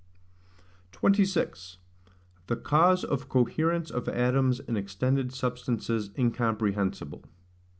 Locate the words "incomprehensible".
6.17-7.23